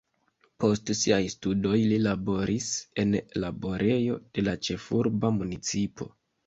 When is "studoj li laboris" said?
1.33-2.73